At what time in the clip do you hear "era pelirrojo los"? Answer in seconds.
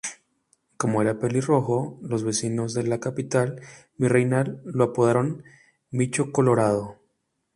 1.03-2.23